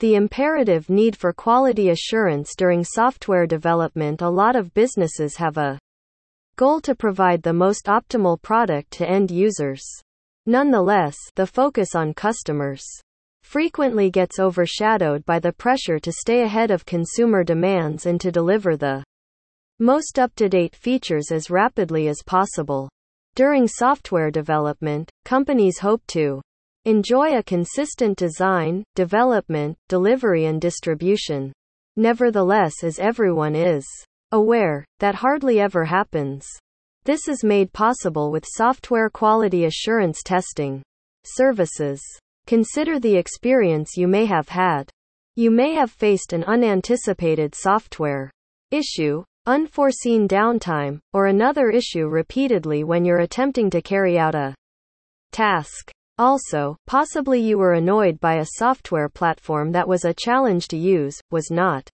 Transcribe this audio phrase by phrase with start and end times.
[0.00, 5.78] The imperative need for quality assurance during software development A lot of businesses have a
[6.56, 9.82] goal to provide the most optimal product to end users.
[10.46, 12.84] Nonetheless, the focus on customers
[13.42, 18.76] frequently gets overshadowed by the pressure to stay ahead of consumer demands and to deliver
[18.76, 19.04] the
[19.78, 22.88] most up to date features as rapidly as possible.
[23.34, 26.40] During software development, companies hope to
[26.84, 31.52] enjoy a consistent design, development, delivery, and distribution.
[31.96, 33.86] Nevertheless, as everyone is
[34.32, 36.46] aware, that hardly ever happens.
[37.04, 40.82] This is made possible with software quality assurance testing
[41.24, 42.02] services.
[42.46, 44.90] Consider the experience you may have had.
[45.36, 48.30] You may have faced an unanticipated software
[48.70, 54.54] issue, unforeseen downtime, or another issue repeatedly when you're attempting to carry out a
[55.32, 55.90] task.
[56.18, 61.20] Also, possibly you were annoyed by a software platform that was a challenge to use,
[61.32, 61.90] was not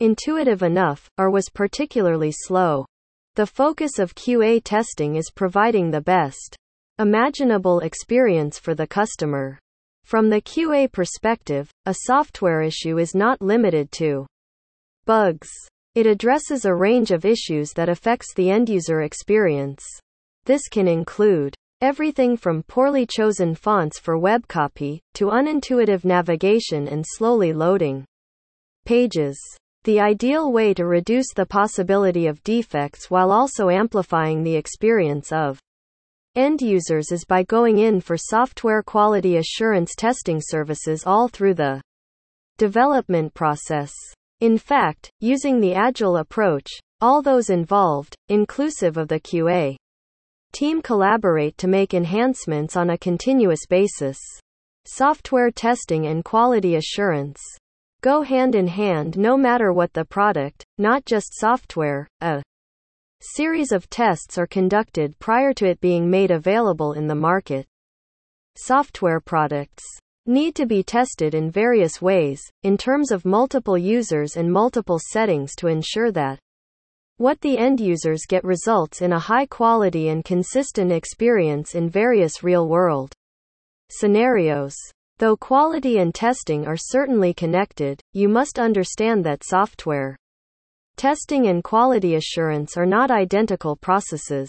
[0.00, 2.84] intuitive enough, or was particularly slow.
[3.36, 6.56] The focus of QA testing is providing the best
[6.98, 9.58] imaginable experience for the customer.
[10.04, 14.26] From the QA perspective, a software issue is not limited to
[15.06, 15.48] bugs.
[15.94, 19.84] It addresses a range of issues that affects the end user experience.
[20.44, 27.04] This can include everything from poorly chosen fonts for web copy to unintuitive navigation and
[27.06, 28.04] slowly loading
[28.84, 29.38] pages.
[29.84, 35.60] The ideal way to reduce the possibility of defects while also amplifying the experience of
[36.34, 41.80] end users is by going in for software quality assurance testing services all through the
[42.58, 43.92] development process.
[44.40, 46.68] In fact, using the Agile approach,
[47.00, 49.76] all those involved, inclusive of the QA
[50.52, 54.18] team, collaborate to make enhancements on a continuous basis.
[54.84, 57.40] Software testing and quality assurance
[58.00, 62.08] go hand in hand no matter what the product, not just software.
[62.20, 62.42] A
[63.20, 67.66] series of tests are conducted prior to it being made available in the market.
[68.56, 69.84] Software products
[70.26, 75.54] need to be tested in various ways, in terms of multiple users and multiple settings
[75.56, 76.38] to ensure that
[77.18, 82.44] what the end users get results in a high quality and consistent experience in various
[82.44, 83.12] real world
[83.90, 84.74] scenarios.
[85.18, 90.16] Though quality and testing are certainly connected, you must understand that software
[90.96, 94.48] testing and quality assurance are not identical processes.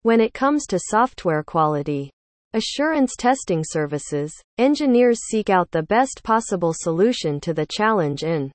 [0.00, 2.10] When it comes to software quality
[2.54, 8.50] assurance testing services, engineers seek out the best possible solution to the challenge and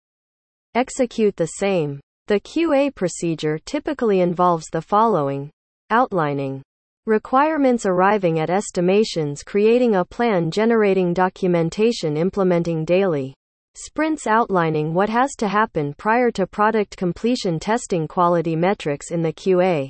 [0.74, 2.00] execute the same.
[2.28, 5.50] The QA procedure typically involves the following
[5.89, 6.63] outlining
[7.06, 13.33] Requirements arriving at estimations creating a plan generating documentation implementing daily
[13.75, 19.33] sprints outlining what has to happen prior to product completion testing quality metrics in the
[19.33, 19.89] QA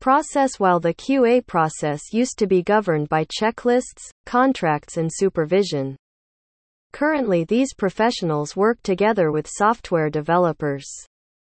[0.00, 5.96] process while the QA process used to be governed by checklists, contracts and supervision.
[6.94, 10.86] Currently these professionals work together with software developers.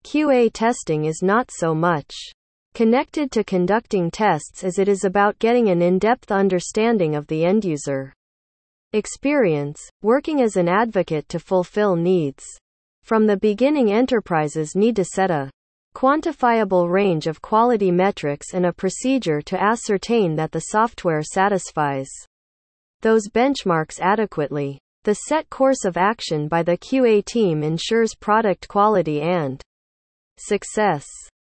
[0.04, 2.14] QA testing is not so much
[2.74, 7.64] connected to conducting tests as it is about getting an in-depth understanding of the end
[7.64, 8.12] user
[8.92, 12.44] experience, working as an advocate to fulfill needs.
[13.02, 15.50] From the beginning enterprises need to set a
[15.96, 22.10] quantifiable range of quality metrics and a procedure to ascertain that the software satisfies
[23.00, 24.78] those benchmarks adequately.
[25.04, 29.62] The set course of action by the QA team ensures product quality and
[30.38, 31.06] success.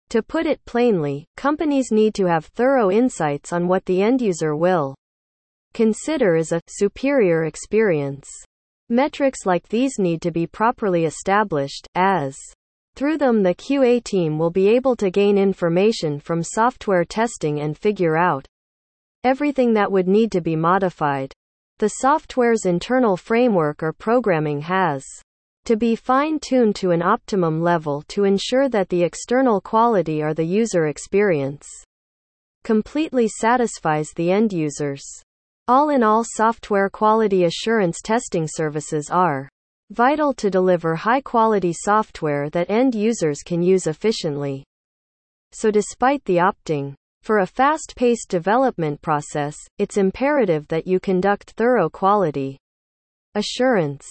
[0.09, 4.55] To put it plainly, companies need to have thorough insights on what the end user
[4.55, 4.95] will
[5.73, 8.29] consider as a superior experience.
[8.89, 12.37] Metrics like these need to be properly established, as
[12.95, 17.77] through them the QA team will be able to gain information from software testing and
[17.77, 18.47] figure out
[19.23, 21.33] everything that would need to be modified.
[21.79, 25.03] The software's internal framework or programming has
[25.67, 30.45] to be fine-tuned to an optimum level to ensure that the external quality or the
[30.45, 31.67] user experience
[32.63, 35.03] completely satisfies the end users.
[35.67, 39.49] All in all software quality assurance testing services are
[39.91, 44.63] vital to deliver high-quality software that end users can use efficiently.
[45.51, 46.93] So despite the opting
[47.23, 52.57] for a fast-paced development process, it's imperative that you conduct thorough quality
[53.35, 54.07] assurance